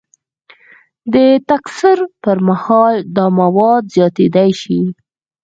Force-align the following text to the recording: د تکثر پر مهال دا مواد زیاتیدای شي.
د 1.13 1.15
تکثر 1.49 1.97
پر 2.23 2.37
مهال 2.47 2.95
دا 3.15 3.25
مواد 3.39 3.83
زیاتیدای 3.95 4.51
شي. 4.61 4.79